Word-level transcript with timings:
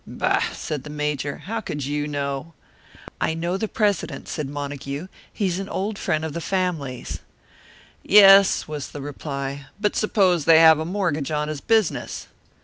"Bah!" 0.07 0.41
said 0.51 0.83
the 0.83 0.89
Major. 0.89 1.43
"How 1.45 1.61
could 1.61 1.85
you 1.85 2.07
know?" 2.07 2.53
"I 3.21 3.35
know 3.35 3.55
the 3.55 3.67
president," 3.67 4.27
said 4.27 4.49
Montague. 4.49 5.05
"He's 5.31 5.59
an 5.59 5.69
old 5.69 5.99
friend 5.99 6.25
of 6.25 6.33
the 6.33 6.41
family's." 6.41 7.19
"Yes," 8.01 8.67
was 8.67 8.89
the 8.93 9.01
reply. 9.01 9.67
"But 9.79 9.95
suppose 9.95 10.45
they 10.45 10.57
have 10.57 10.79
a 10.79 10.85
mortgage 10.85 11.29
on 11.29 11.49
his 11.49 11.61
business?" 11.61 12.25